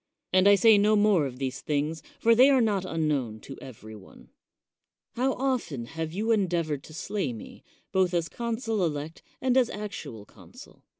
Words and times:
And 0.33 0.47
I 0.47 0.55
say 0.55 0.79
no 0.79 0.95
more 0.95 1.27
of 1.27 1.37
these 1.37 1.61
things, 1.61 2.01
for 2.19 2.33
the 2.33 2.49
are 2.49 2.59
not 2.59 2.85
unknown 2.85 3.39
to 3.41 3.55
every 3.61 3.95
one. 3.95 4.29
How 5.11 5.33
often 5.33 5.85
have 5.85 6.11
you 6.11 6.31
endeavored 6.31 6.81
to 6.85 6.93
slay 6.95 7.33
me, 7.33 7.63
both 7.91 8.11
as 8.15 8.27
consul 8.27 8.83
elect 8.83 9.21
and 9.43 9.55
as 9.55 9.69
actual 9.69 10.25
consul? 10.25 10.83